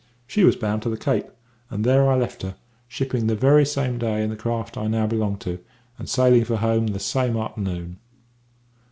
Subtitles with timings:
[0.25, 1.27] "She was bound to the Cape,
[1.69, 2.55] and there I left her,
[2.87, 5.59] shipping the very same day in the craft I now belong to,
[5.99, 7.97] and sailing for home the same a'ternoon."